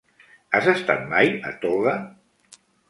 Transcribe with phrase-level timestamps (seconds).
[0.59, 1.97] Has estat mai a Toga?